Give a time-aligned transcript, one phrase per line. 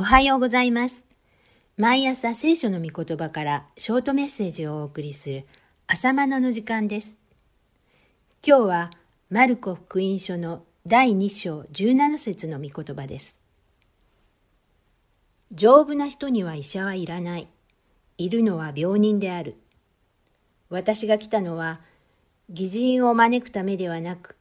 [0.00, 1.04] おはようございます。
[1.76, 5.44] 毎朝聖書の御言葉からショートメッセージをお送りする
[5.88, 7.18] 朝マナの時間です。
[8.46, 8.90] 今日は
[9.28, 13.40] マルコ福音書の第2章17節の御言葉です。
[15.50, 17.48] 丈夫な人には医者はいらない。
[18.18, 19.56] いるのは病人である。
[20.70, 21.80] 私が来たのは
[22.48, 24.36] 義人を招くためではなく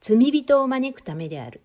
[0.00, 1.60] 罪人を招くためである。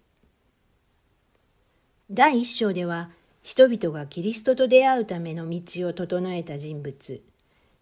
[2.11, 3.09] 第一章では
[3.47, 7.21] 人々がキリストと出会うための道を整えた人物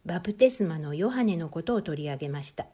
[0.06, 2.68] バプテスマのヨハネのことを取り上げました。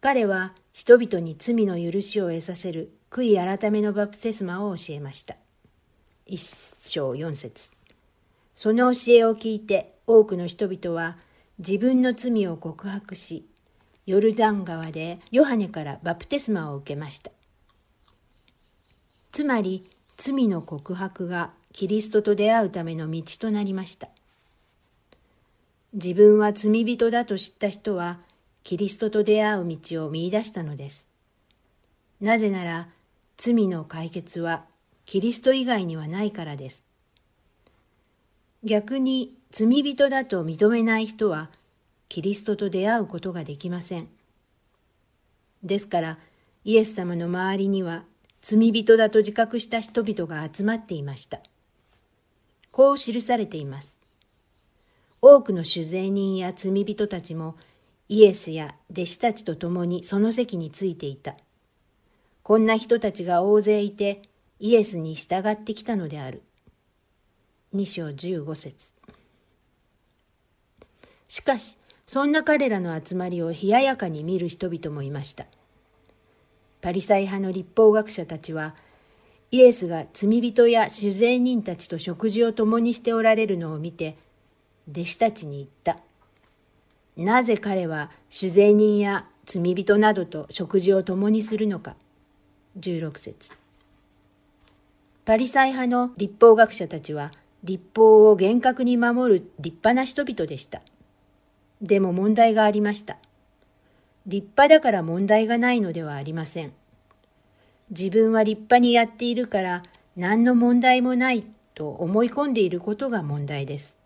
[0.00, 5.36] 彼は人々に罪の許しを得させる悔い改めのバプテスマを教えました。
[6.24, 6.42] 一
[6.80, 7.70] 章四節。
[8.54, 11.18] その教えを聞いて多くの人々は
[11.58, 13.46] 自分の罪を告白し
[14.06, 17.30] ヨルダン川でヨハネからバプテスマを受けました。
[19.30, 24.08] つまり罪の告白がキリストと出会うための道となりました。
[25.92, 28.18] 自分は罪人だと知った人は
[28.62, 31.08] キリストと出会う道を見いだしたのです。
[32.20, 32.88] なぜなら
[33.36, 34.64] 罪の解決は
[35.06, 36.82] キリスト以外にはないからです。
[38.62, 41.50] 逆に罪人だと認めない人は
[42.08, 44.08] キリストと出会うことができません。
[45.62, 46.18] ですから
[46.64, 48.04] イエス様の周りには
[48.46, 51.40] 罪人だと自覚した人々が集まっていました。
[52.72, 53.98] こう記されています。
[55.22, 57.56] 多くの酒税人や罪人たちも
[58.10, 61.36] イエスや弟子たちと共にその席についていた。
[62.42, 64.20] こんな人たちが大勢いて
[64.60, 66.42] イエスに従ってきたのである。
[67.74, 68.92] 2章15節
[71.28, 75.46] しかし、そんな彼らの集まりを冷ややかに見る人々もいました。
[76.84, 78.74] パリサイ派の立法学者たちは
[79.50, 84.18] イエスが罪人や酒税人たちと食事を共にしておられるのを見て
[84.90, 86.02] 弟子たちに言った。
[87.16, 91.96] なぜ彼は酒税人や罪人などと食事を共にするのか。
[92.78, 93.50] 16節
[95.24, 97.32] パリサイ派の立法学者たちは
[97.62, 100.82] 立法を厳格に守る立派な人々でした。
[101.80, 103.16] でも問題がありました。
[104.26, 106.72] 立派だから問題がないのではありません。
[107.96, 109.82] 自分は立派にやっているから
[110.16, 113.96] 何の問題もないと思い込んでいることが問題です。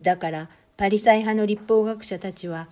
[0.00, 2.68] だからパリサイ派の立法学者たちは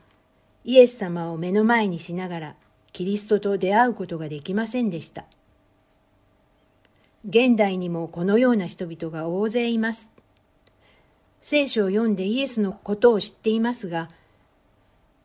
[0.65, 2.55] イエス様を目の前にしながら
[2.93, 5.25] キリストと出会うことができませんでした。
[7.28, 10.09] 現代にもこのような人々が大勢います。
[11.41, 14.09] 聖書を読んでイエスのことを知っていますが、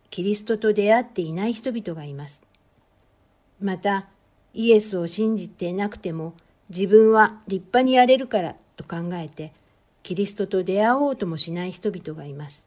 [0.09, 2.44] キリストと出会っていない人々がいます。
[3.59, 4.08] また、
[4.55, 6.33] イエスを信じていなくても
[6.69, 9.51] 自分は立派にやれるからと考えて、
[10.01, 12.66] キリストと出会おうともしない人々がいます。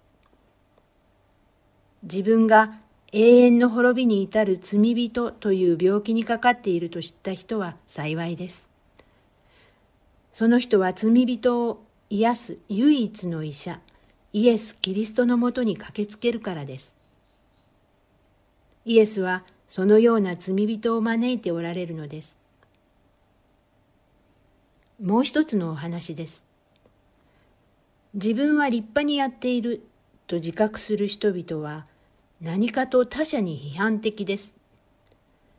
[2.03, 2.79] 自分が
[3.13, 8.69] 永遠の滅びに至る罪人という病気にかかっていると知った人は幸いです。
[10.33, 13.81] その人は罪人を癒す唯一の医者、
[14.33, 16.95] イエス・キリストのもとに駆けつけるからです。
[18.89, 22.39] イエスはそのような罪人を招いておられるのです。
[24.99, 26.43] もう一つのお話です。
[28.15, 29.87] 自分は立派にやっている
[30.27, 31.85] と自覚する人々は
[32.41, 34.55] 何かと他者に批判的です。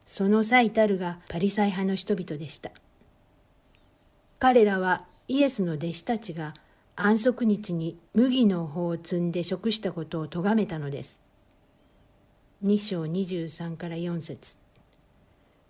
[0.08, 2.72] その最たるがパリサイ派の人々でした。
[4.40, 6.56] 彼らはイエスの弟子たちが
[6.96, 11.29] 安息日に麦の穂を摘んで食したことを咎めたのです。
[12.62, 14.58] 2章23から4節。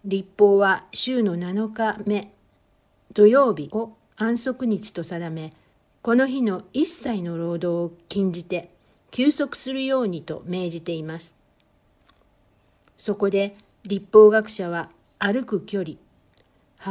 [0.05, 2.31] 立法は週の7日目
[3.13, 5.53] 土曜日を安息日と定め
[6.01, 8.71] この日の一切の労働を禁じて
[9.11, 11.35] 休息するようにと命じています。
[12.97, 14.89] そこで立法学者は
[15.19, 15.97] 歩く距離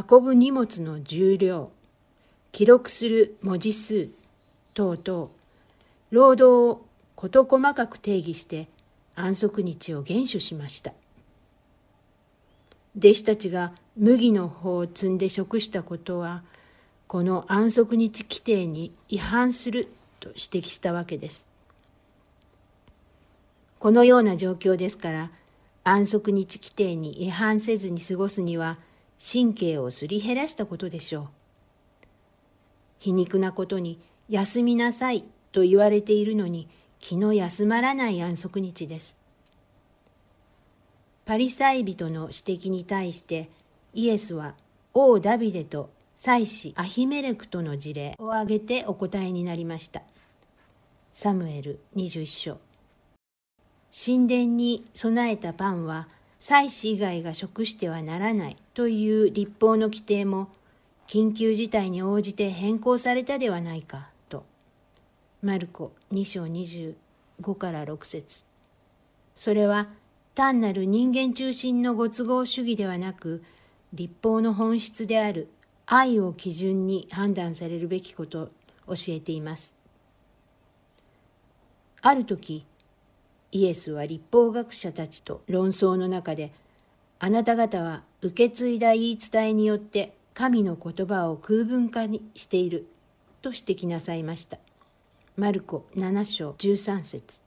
[0.09, 1.73] 運ぶ荷物の重量
[2.53, 4.11] 記録する文字数
[4.75, 5.31] 等々
[6.11, 6.87] 労働を
[7.17, 8.69] 事細かく定義して
[9.21, 10.93] 安息日を厳守しました。
[12.97, 16.43] 弟子たちが麦の穂を摘んで食したことは
[17.07, 19.89] この安息日規定に違反する
[20.21, 21.47] と指摘したわけです。
[23.79, 25.31] このような状況ですから
[25.85, 28.79] 安息日規定に違反せずに過ごすには
[29.19, 31.29] 神経をすり減らしたことでしょう。
[32.99, 36.69] 皮肉なことに休みなさいと言われているのに
[37.01, 39.17] 気の休まらない安息日です。
[41.25, 43.51] パリサイ人の指摘に対して
[43.93, 44.55] イエスは
[44.95, 50.03] 王ダビデと祭司アヒメレクとの事例を挙げてお答えになりました。
[51.13, 52.59] サムエル21章
[53.93, 56.09] 神殿に備えたパンは
[56.39, 60.49] 祭司以外が食してはならないという立法の規定も
[61.09, 64.09] 緊急事態に応じて変更されたではないか。
[65.41, 68.45] マルコ2章25から6節
[69.37, 69.89] それは
[70.35, 73.45] 単なる人間中心のご都合主義ではなく
[73.93, 75.49] 立法の本質である
[75.87, 78.51] 愛を基準に判断されるべきこと
[78.87, 79.77] を教えています。
[82.03, 82.67] ある時
[83.53, 86.53] イエスは立法学者たちと論争の中で
[87.21, 92.89] あなた方は受け継いだ言い伝えによって神の言葉を空文化にしている
[93.41, 94.59] と指摘なさいました。
[95.39, 97.41] マルコ7章13節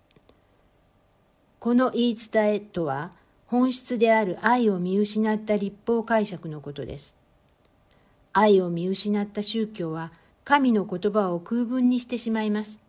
[1.59, 3.11] この言い伝えとは
[3.47, 7.17] 本質である愛を見失った立法解釈のことです。
[8.31, 10.13] 愛を見失った宗教は
[10.45, 12.79] 神の言葉を空文にしてしまいます。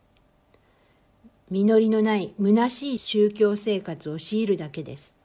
[1.50, 5.16] 実りのない虚しい宗教生活を強いるだけです。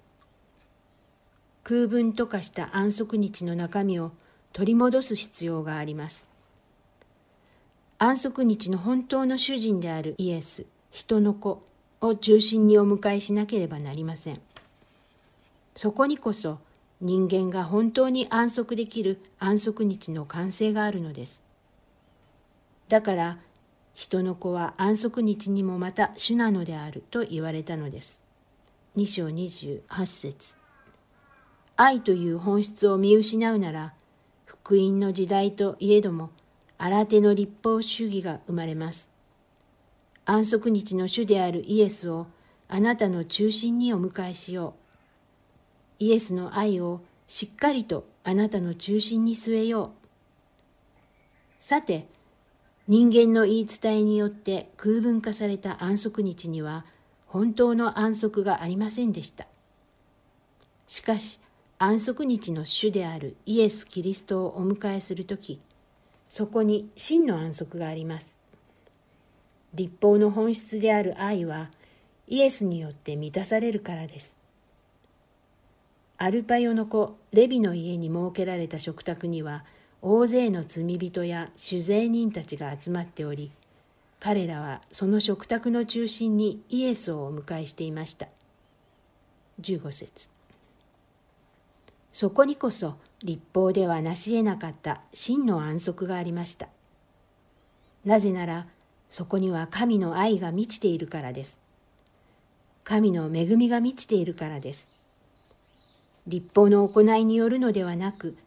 [1.63, 4.11] 空文と化した安息日の中身を
[4.53, 6.27] 取り戻す必要があります。
[7.99, 11.63] 安息日の本当の主人であるイエス、人の子
[11.99, 14.41] を中心にお迎えしなければなりません。
[15.75, 16.59] そこにこそ
[17.01, 21.41] 人間が本当に安息できる安息日の完成があるのです。
[22.87, 23.37] だから
[23.95, 28.21] 人の子は安息日にもまた主なのであると言われたのです。
[28.95, 30.55] 2章28節
[31.75, 33.93] 愛という本質を見失うなら、
[34.45, 36.29] 福音の時代といえども、
[36.77, 39.09] 新手の立法主義が生まれます。
[40.25, 42.27] 安息日の主であるイエスを
[42.67, 44.75] あなたの中心にお迎えしよ
[45.99, 46.03] う。
[46.03, 49.91] イエスの愛をしっかりとあなたの中心に据えよう。
[51.59, 52.07] さて、
[52.87, 56.85] 人間の言い伝えによって空文化された安息日には
[57.25, 59.47] 本当の安息がありませんでした。
[60.87, 61.39] しかし
[61.79, 65.59] 安息日の主であるイエス・キリストをお迎えするとき、
[66.29, 68.31] そこに真の安息があります。
[69.73, 71.69] 立法の本質である愛は
[72.27, 74.37] イエスによって満たされるからです。
[76.19, 79.63] アルパヨの子レビの家に設けられた食卓には
[80.01, 83.51] 大勢の罪人や酒税人たちが集まっており
[84.19, 88.27] 彼らはその食卓の中心にイエスをお迎えしていました
[89.61, 90.29] 15節
[92.13, 96.67] そこにこそ立法では成し得なかった真の安息がありました。
[98.05, 98.67] なぜなら
[99.09, 101.59] そこには神の愛が満ちているからです。
[102.83, 104.89] 神の恵みが満ちているからです。
[106.27, 108.37] 立法の行いによるのではなく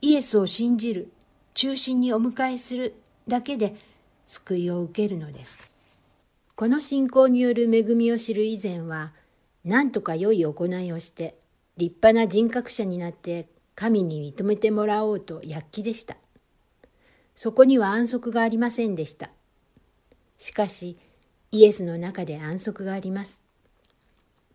[0.00, 1.12] イエスを信じる
[1.52, 2.94] 中心にお迎えする
[3.28, 3.76] だけで
[4.26, 5.60] 救いを受けるのです。
[6.56, 9.12] この信仰による恵みを知る以前は
[9.64, 11.36] 何とか良い行いをして
[11.76, 16.16] 立派な人格者になって神に認めてもらおうと躍起でした
[17.34, 19.30] そこには安息がありませんでした
[20.38, 20.98] しかし
[21.50, 23.42] イエスの中で安息があります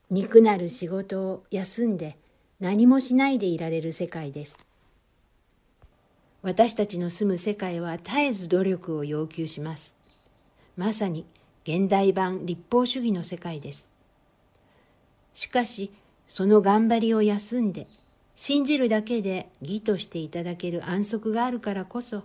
[0.10, 2.18] 肉なる仕事を休んで
[2.60, 4.57] 何もしないでいられる世界です
[6.42, 9.96] 私たちの住む世界は絶えず努力を要求します。
[10.77, 11.25] まさに
[11.63, 13.89] 現代版立法主義の世界です。
[15.34, 15.91] しかし、
[16.27, 17.88] その頑張りを休んで、
[18.41, 22.24] 信じるだけで義としていただける安息があるからこそ、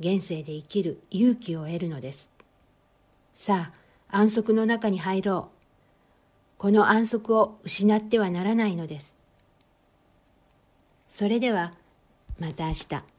[0.00, 2.32] 現世で生きる勇気を得るのです。
[3.34, 3.70] さ
[4.10, 6.58] あ、安息の中に入ろう。
[6.58, 9.14] この安息を失ってはならないのです。
[11.08, 11.72] それでは、
[12.40, 13.17] また明日。